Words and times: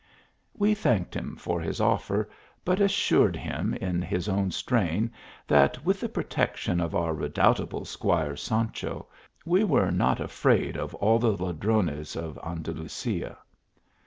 We 0.55 0.73
thanked 0.73 1.15
him 1.15 1.35
for 1.35 1.61
his 1.61 1.79
offer, 1.79 2.27
but 2.65 2.79
assured 2.81 3.35
him, 3.35 3.75
in 3.75 4.01
his 4.01 4.27
own 4.27 4.49
strain, 4.49 5.11
that 5.47 5.85
with 5.85 5.99
the 5.99 6.09
protection 6.09 6.81
of 6.81 6.95
our 6.95 7.13
re 7.13 7.29
doubtable 7.29 7.85
Squire 7.85 8.35
Sancho, 8.35 9.05
we 9.45 9.63
were 9.63 9.91
not 9.91 10.19
afraid 10.19 10.75
of 10.75 10.95
all 10.95 11.19
the 11.19 11.29
ladrones 11.37 12.15
of 12.15 12.39
Andalusia. 12.43 13.37